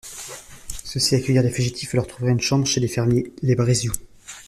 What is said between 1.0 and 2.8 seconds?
accueillirent les fugitives et leur trouvèrent une chambre chez